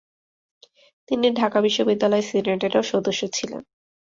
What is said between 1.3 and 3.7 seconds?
ঢাকা বিশ্ববিদ্যালয় সিনেটেরও সদস্য ছিলেন।